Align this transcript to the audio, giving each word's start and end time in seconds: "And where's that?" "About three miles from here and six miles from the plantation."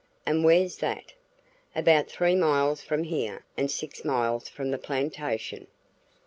"And 0.25 0.43
where's 0.43 0.77
that?" 0.77 1.13
"About 1.75 2.07
three 2.07 2.33
miles 2.33 2.81
from 2.81 3.03
here 3.03 3.45
and 3.55 3.69
six 3.69 4.03
miles 4.03 4.49
from 4.49 4.71
the 4.71 4.79
plantation." 4.79 5.67